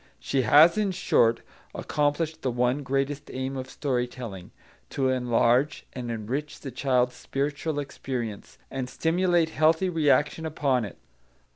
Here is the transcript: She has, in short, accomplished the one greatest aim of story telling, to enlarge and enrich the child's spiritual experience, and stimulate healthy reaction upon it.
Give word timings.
She 0.19 0.41
has, 0.41 0.79
in 0.79 0.89
short, 0.93 1.41
accomplished 1.75 2.41
the 2.41 2.49
one 2.49 2.81
greatest 2.81 3.29
aim 3.31 3.55
of 3.55 3.69
story 3.69 4.07
telling, 4.07 4.49
to 4.89 5.09
enlarge 5.09 5.85
and 5.93 6.09
enrich 6.09 6.61
the 6.61 6.71
child's 6.71 7.13
spiritual 7.13 7.77
experience, 7.77 8.57
and 8.71 8.89
stimulate 8.89 9.49
healthy 9.49 9.89
reaction 9.89 10.43
upon 10.47 10.85
it. 10.85 10.97